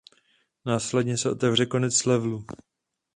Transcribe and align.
Následně 0.65 1.17
se 1.17 1.29
otevře 1.29 1.65
konec 1.65 2.05
levelu. 2.05 2.45